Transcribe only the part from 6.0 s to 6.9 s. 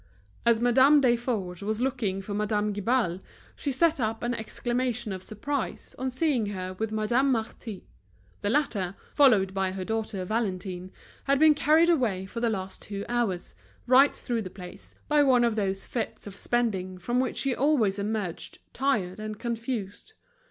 seeing her